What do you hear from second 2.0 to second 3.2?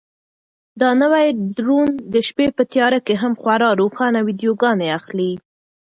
د شپې په تیاره کې